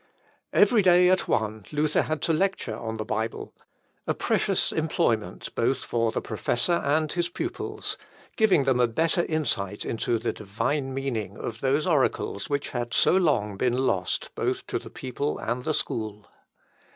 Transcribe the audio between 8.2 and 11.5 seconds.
giving them a better insight into the divine meaning